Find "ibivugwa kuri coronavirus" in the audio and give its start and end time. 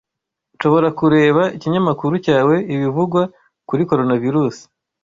2.73-4.57